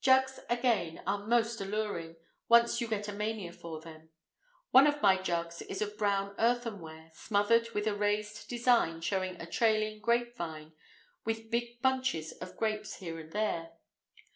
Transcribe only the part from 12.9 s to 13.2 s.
here